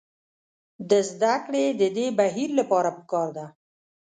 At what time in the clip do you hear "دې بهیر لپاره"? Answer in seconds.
1.97-2.89